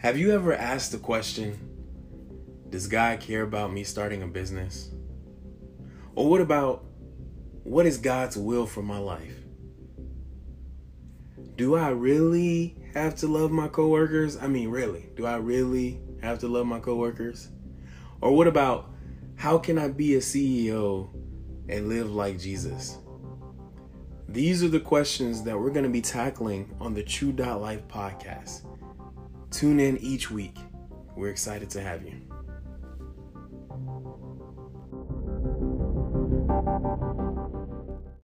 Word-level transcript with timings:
Have 0.00 0.16
you 0.16 0.32
ever 0.32 0.54
asked 0.54 0.92
the 0.92 0.98
question, 0.98 1.58
does 2.70 2.86
God 2.86 3.20
care 3.20 3.42
about 3.42 3.70
me 3.70 3.84
starting 3.84 4.22
a 4.22 4.26
business? 4.26 4.88
Or 6.14 6.26
what 6.26 6.40
about, 6.40 6.86
what 7.64 7.84
is 7.84 7.98
God's 7.98 8.34
will 8.34 8.64
for 8.64 8.82
my 8.82 8.96
life? 8.96 9.36
Do 11.56 11.74
I 11.74 11.90
really 11.90 12.78
have 12.94 13.14
to 13.16 13.26
love 13.26 13.50
my 13.50 13.68
coworkers? 13.68 14.38
I 14.38 14.46
mean, 14.46 14.70
really, 14.70 15.10
do 15.16 15.26
I 15.26 15.36
really 15.36 16.00
have 16.22 16.38
to 16.38 16.48
love 16.48 16.66
my 16.66 16.80
coworkers? 16.80 17.50
Or 18.22 18.34
what 18.34 18.46
about, 18.46 18.90
how 19.36 19.58
can 19.58 19.78
I 19.78 19.88
be 19.88 20.14
a 20.14 20.20
CEO 20.20 21.10
and 21.68 21.90
live 21.90 22.10
like 22.10 22.38
Jesus? 22.38 22.96
These 24.30 24.64
are 24.64 24.68
the 24.68 24.80
questions 24.80 25.42
that 25.42 25.60
we're 25.60 25.68
going 25.68 25.84
to 25.84 25.90
be 25.90 26.00
tackling 26.00 26.74
on 26.80 26.94
the 26.94 27.02
True 27.02 27.32
Dot 27.32 27.60
Life 27.60 27.86
podcast. 27.86 28.62
Tune 29.60 29.78
in 29.78 29.98
each 29.98 30.30
week. 30.30 30.56
We're 31.14 31.28
excited 31.28 31.68
to 31.68 31.82
have 31.82 32.02
you. 32.02 32.14